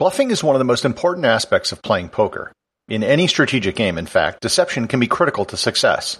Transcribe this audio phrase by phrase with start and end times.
[0.00, 2.50] Bluffing is one of the most important aspects of playing poker.
[2.88, 6.18] In any strategic game, in fact, deception can be critical to success.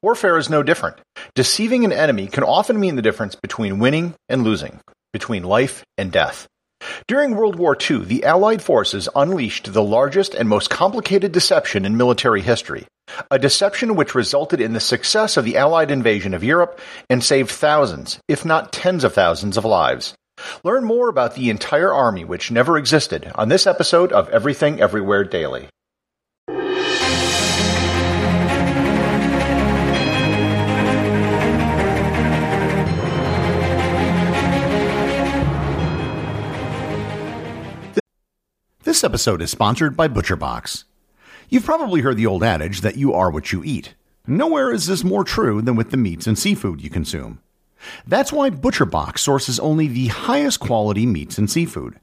[0.00, 0.98] Warfare is no different.
[1.34, 4.78] Deceiving an enemy can often mean the difference between winning and losing,
[5.12, 6.46] between life and death.
[7.08, 11.96] During World War II, the Allied forces unleashed the largest and most complicated deception in
[11.96, 12.86] military history,
[13.28, 16.80] a deception which resulted in the success of the Allied invasion of Europe
[17.10, 20.14] and saved thousands, if not tens of thousands of lives.
[20.64, 25.24] Learn more about the entire army which never existed on this episode of Everything Everywhere
[25.24, 25.68] Daily.
[38.82, 40.84] This episode is sponsored by ButcherBox.
[41.50, 43.94] You've probably heard the old adage that you are what you eat.
[44.26, 47.40] Nowhere is this more true than with the meats and seafood you consume.
[48.06, 51.98] That's why ButcherBox sources only the highest quality meats and seafood.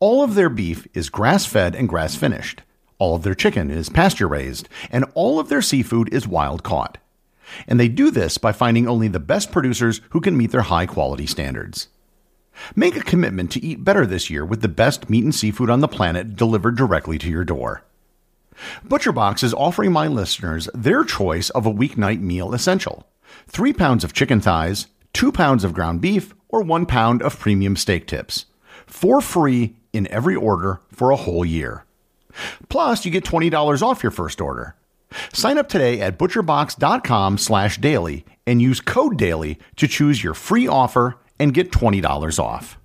[0.00, 2.62] All of their beef is grass fed and grass finished.
[2.98, 6.98] All of their chicken is pasture raised, and all of their seafood is wild caught.
[7.66, 10.86] And they do this by finding only the best producers who can meet their high
[10.86, 11.88] quality standards.
[12.76, 15.80] Make a commitment to eat better this year with the best meat and seafood on
[15.80, 17.82] the planet delivered directly to your door.
[18.86, 23.06] ButcherBox is offering my listeners their choice of a weeknight meal essential
[23.48, 27.76] 3 pounds of chicken thighs, 2 pounds of ground beef, or 1 pound of premium
[27.76, 28.46] steak tips.
[28.86, 31.84] For free in every order for a whole year.
[32.68, 34.76] Plus, you get $20 off your first order.
[35.32, 40.66] Sign up today at butcherbox.com slash daily and use code daily to choose your free
[40.66, 42.78] offer and get $20 off.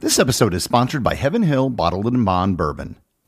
[0.00, 2.96] This episode is sponsored by Heaven Hill Bottled in Bond Bourbon.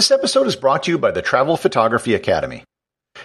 [0.00, 2.64] This episode is brought to you by the Travel Photography Academy.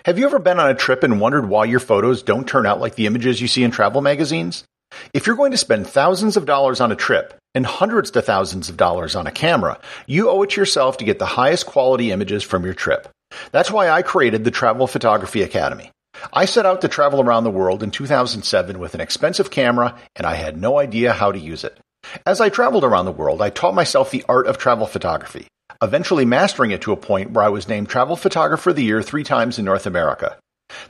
[0.04, 2.82] Have you ever been on a trip and wondered why your photos don't turn out
[2.82, 4.66] like the images you see in travel magazines?
[5.14, 8.68] If you're going to spend thousands of dollars on a trip and hundreds to thousands
[8.68, 12.12] of dollars on a camera, you owe it to yourself to get the highest quality
[12.12, 13.08] images from your trip.
[13.54, 15.92] That's why I created the Travel Photography Academy.
[16.34, 20.28] I set out to travel around the world in 2007 with an expensive camera and
[20.28, 21.80] I had no idea how to use it.
[22.26, 25.48] As I traveled around the world, I taught myself the art of travel photography
[25.82, 29.02] eventually mastering it to a point where I was named Travel Photographer of the Year
[29.02, 30.38] three times in North America.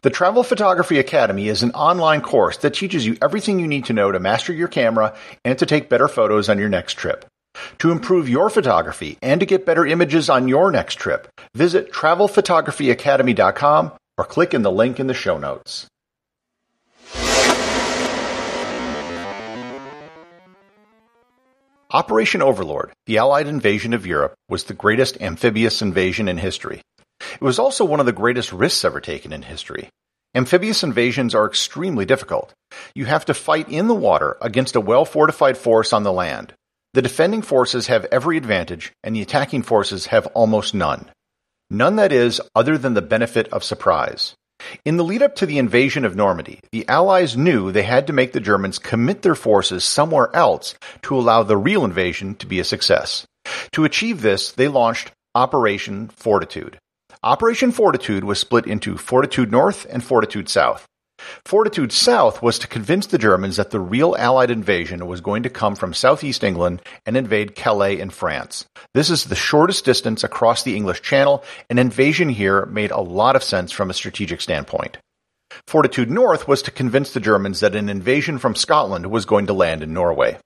[0.02, 3.94] The Travel Photography Academy is an online course that teaches you everything you need to
[3.94, 7.26] know to master your camera and to take better photos on your next trip.
[7.80, 13.92] To improve your photography and to get better images on your next trip, visit travelphotographyacademy.com
[14.18, 15.88] or click in the link in the show notes.
[21.96, 26.82] Operation Overlord, the Allied invasion of Europe, was the greatest amphibious invasion in history.
[27.36, 29.88] It was also one of the greatest risks ever taken in history.
[30.36, 32.54] Amphibious invasions are extremely difficult.
[32.96, 36.52] You have to fight in the water against a well fortified force on the land.
[36.94, 41.10] The defending forces have every advantage, and the attacking forces have almost none.
[41.70, 44.36] None, that is, other than the benefit of surprise.
[44.84, 48.14] In the lead up to the invasion of Normandy, the Allies knew they had to
[48.14, 52.60] make the Germans commit their forces somewhere else to allow the real invasion to be
[52.60, 53.26] a success.
[53.74, 56.78] To achieve this, they launched Operation Fortitude.
[57.24, 60.86] Operation Fortitude was split into Fortitude North and Fortitude South.
[61.46, 65.50] Fortitude South was to convince the Germans that the real Allied invasion was going to
[65.50, 68.66] come from southeast England and invade Calais in France.
[68.94, 71.44] This is the shortest distance across the English Channel.
[71.70, 74.98] An invasion here made a lot of sense from a strategic standpoint.
[75.68, 79.54] Fortitude North was to convince the Germans that an invasion from Scotland was going to
[79.54, 80.38] land in Norway.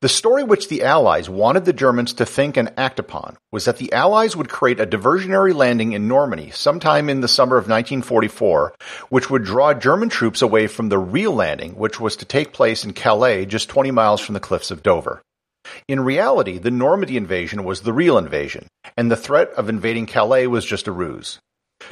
[0.00, 3.78] The story which the Allies wanted the Germans to think and act upon was that
[3.78, 8.74] the Allies would create a diversionary landing in Normandy sometime in the summer of 1944,
[9.08, 12.84] which would draw German troops away from the real landing, which was to take place
[12.84, 15.22] in Calais just 20 miles from the cliffs of Dover.
[15.88, 20.46] In reality, the Normandy invasion was the real invasion, and the threat of invading Calais
[20.46, 21.38] was just a ruse.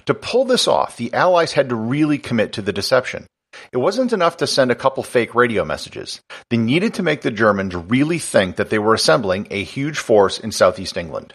[0.07, 3.27] To pull this off, the Allies had to really commit to the deception.
[3.71, 6.21] It wasn't enough to send a couple fake radio messages.
[6.51, 10.39] They needed to make the Germans really think that they were assembling a huge force
[10.39, 11.35] in southeast England.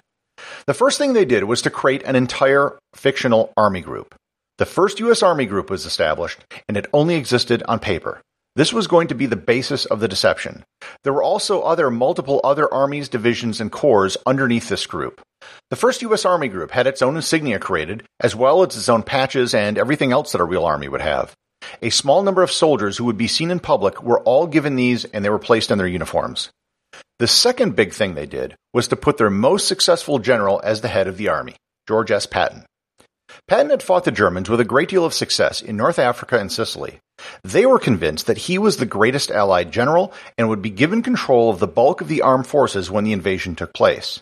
[0.66, 4.16] The first thing they did was to create an entire fictional army group.
[4.58, 5.22] The first U.S.
[5.22, 8.22] Army group was established, and it only existed on paper.
[8.56, 10.64] This was going to be the basis of the deception.
[11.04, 15.22] There were also other multiple other armies, divisions, and corps underneath this group.
[15.70, 16.26] The first U.S.
[16.26, 20.12] Army group had its own insignia created, as well as its own patches and everything
[20.12, 21.36] else that a real army would have.
[21.82, 25.06] A small number of soldiers who would be seen in public were all given these
[25.06, 26.50] and they were placed in their uniforms.
[27.20, 30.88] The second big thing they did was to put their most successful general as the
[30.88, 31.56] head of the army,
[31.88, 32.26] George S.
[32.26, 32.66] Patton.
[33.48, 36.52] Patton had fought the Germans with a great deal of success in North Africa and
[36.52, 37.00] Sicily.
[37.44, 41.50] They were convinced that he was the greatest Allied general and would be given control
[41.50, 44.22] of the bulk of the armed forces when the invasion took place.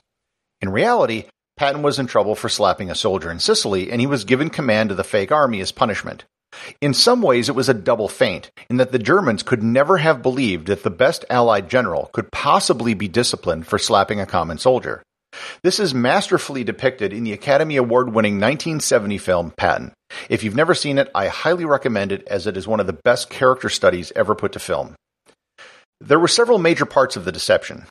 [0.62, 1.26] In reality,
[1.58, 4.92] Patton was in trouble for slapping a soldier in Sicily, and he was given command
[4.92, 6.26] of the fake army as punishment.
[6.82, 10.22] In some ways, it was a double feint, in that the Germans could never have
[10.22, 15.04] believed that the best Allied general could possibly be disciplined for slapping a common soldier.
[15.64, 19.92] This is masterfully depicted in the Academy Award winning 1970 film Patton.
[20.30, 22.94] If you've never seen it, I highly recommend it as it is one of the
[23.04, 24.96] best character studies ever put to film.
[26.00, 27.86] There were several major parts of the deception.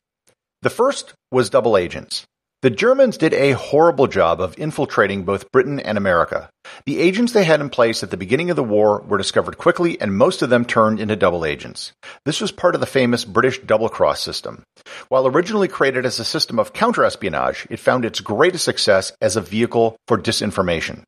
[0.62, 2.24] The first was double agents.
[2.64, 6.48] The Germans did a horrible job of infiltrating both Britain and America.
[6.86, 10.00] The agents they had in place at the beginning of the war were discovered quickly,
[10.00, 11.92] and most of them turned into double agents.
[12.24, 14.62] This was part of the famous British double cross system.
[15.10, 19.42] While originally created as a system of counterespionage, it found its greatest success as a
[19.42, 21.02] vehicle for disinformation.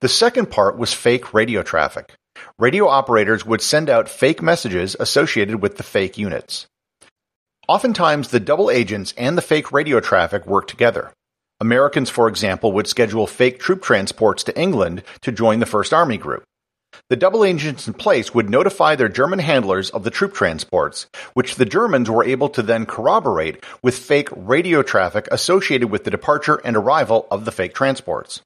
[0.00, 2.14] The second part was fake radio traffic.
[2.60, 6.68] Radio operators would send out fake messages associated with the fake units.
[7.68, 11.12] Oftentimes, the double agents and the fake radio traffic work together.
[11.58, 16.16] Americans, for example, would schedule fake troop transports to England to join the First Army
[16.16, 16.44] Group.
[17.10, 21.56] The double agents in place would notify their German handlers of the troop transports, which
[21.56, 26.60] the Germans were able to then corroborate with fake radio traffic associated with the departure
[26.64, 28.42] and arrival of the fake transports.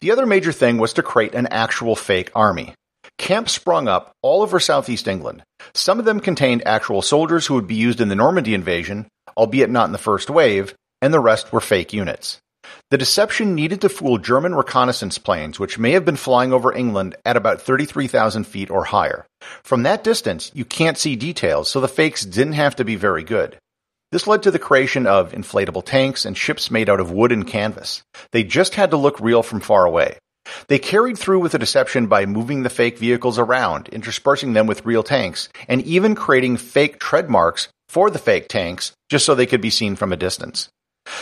[0.00, 2.72] The other major thing was to create an actual fake army.
[3.18, 5.42] Camps sprung up all over southeast England.
[5.74, 9.70] Some of them contained actual soldiers who would be used in the Normandy invasion, albeit
[9.70, 12.38] not in the first wave, and the rest were fake units.
[12.90, 17.16] The deception needed to fool German reconnaissance planes, which may have been flying over England
[17.24, 19.26] at about 33,000 feet or higher.
[19.62, 23.24] From that distance, you can't see details, so the fakes didn't have to be very
[23.24, 23.58] good.
[24.12, 27.46] This led to the creation of inflatable tanks and ships made out of wood and
[27.46, 28.02] canvas.
[28.32, 30.18] They just had to look real from far away.
[30.68, 34.86] They carried through with the deception by moving the fake vehicles around, interspersing them with
[34.86, 39.46] real tanks, and even creating fake tread marks for the fake tanks just so they
[39.46, 40.68] could be seen from a distance.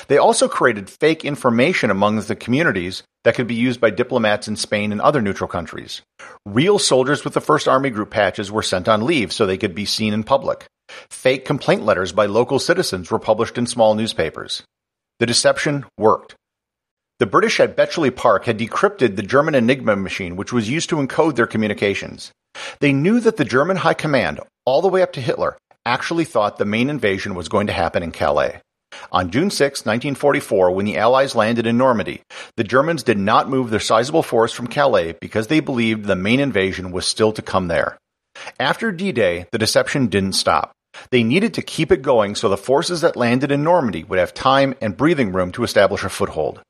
[0.08, 4.56] They also created fake information among the communities that could be used by diplomats in
[4.56, 6.02] Spain and other neutral countries.
[6.46, 9.74] Real soldiers with the First Army Group patches were sent on leave so they could
[9.74, 10.64] be seen in public.
[11.10, 14.62] Fake complaint letters by local citizens were published in small newspapers.
[15.18, 16.34] The deception worked.
[17.20, 20.96] The British at Bletchley Park had decrypted the German Enigma machine, which was used to
[20.96, 22.32] encode their communications.
[22.80, 25.56] They knew that the German High Command, all the way up to Hitler,
[25.86, 28.60] actually thought the main invasion was going to happen in Calais.
[29.12, 32.20] On June 6, 1944, when the Allies landed in Normandy,
[32.56, 36.40] the Germans did not move their sizable force from Calais because they believed the main
[36.40, 37.96] invasion was still to come there.
[38.58, 40.72] After D-Day, the deception didn't stop.
[41.10, 44.34] They needed to keep it going so the forces that landed in Normandy would have
[44.34, 46.60] time and breathing room to establish a foothold.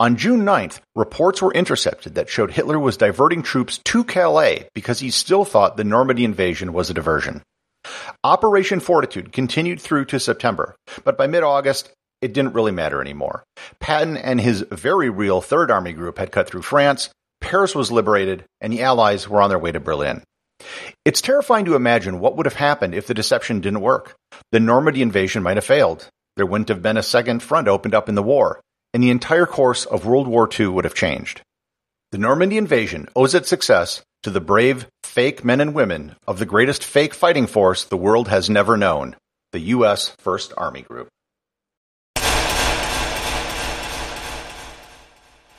[0.00, 5.00] On June 9th, reports were intercepted that showed Hitler was diverting troops to Calais because
[5.00, 7.42] he still thought the Normandy invasion was a diversion.
[8.22, 11.90] Operation Fortitude continued through to September, but by mid-August,
[12.22, 13.44] it didn't really matter anymore.
[13.80, 18.44] Patton and his very real Third Army Group had cut through France, Paris was liberated,
[18.60, 20.22] and the Allies were on their way to Berlin.
[21.04, 24.14] It's terrifying to imagine what would have happened if the deception didn't work.
[24.52, 26.08] The Normandy invasion might have failed.
[26.36, 28.60] There wouldn't have been a second front opened up in the war
[28.94, 31.42] and the entire course of World War II would have changed.
[32.12, 36.46] The Normandy invasion owes its success to the brave, fake men and women of the
[36.46, 39.16] greatest fake fighting force the world has never known,
[39.52, 40.14] the U.S.
[40.18, 41.08] First Army Group.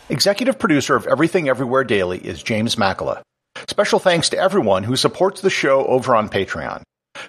[0.08, 3.22] Executive producer of Everything Everywhere Daily is James Makala.
[3.68, 6.84] Special thanks to everyone who supports the show over on Patreon.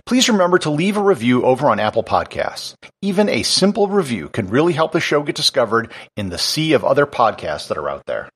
[0.04, 2.74] Please remember to leave a review over on Apple Podcasts.
[3.00, 6.84] Even a simple review can really help the show get discovered in the sea of
[6.84, 8.28] other podcasts that are out there.